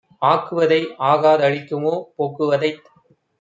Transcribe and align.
ஆக்குவதை 0.21 0.79
ஆகா 1.09 1.33
தழிக்குமோ? 1.35 1.93
போக்குவதைத் 2.15 2.81